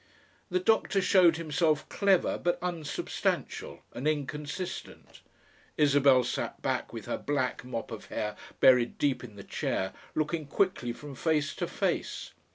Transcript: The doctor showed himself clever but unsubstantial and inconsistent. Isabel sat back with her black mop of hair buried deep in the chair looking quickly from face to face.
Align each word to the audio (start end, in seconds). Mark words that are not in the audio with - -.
The 0.49 0.59
doctor 0.59 0.99
showed 0.99 1.37
himself 1.37 1.87
clever 1.87 2.39
but 2.39 2.57
unsubstantial 2.63 3.83
and 3.93 4.07
inconsistent. 4.07 5.21
Isabel 5.77 6.23
sat 6.23 6.59
back 6.63 6.91
with 6.91 7.05
her 7.05 7.19
black 7.19 7.63
mop 7.63 7.91
of 7.91 8.05
hair 8.05 8.35
buried 8.59 8.97
deep 8.97 9.23
in 9.23 9.35
the 9.35 9.43
chair 9.43 9.93
looking 10.15 10.47
quickly 10.47 10.91
from 10.91 11.13
face 11.13 11.53
to 11.57 11.67
face. 11.67 12.31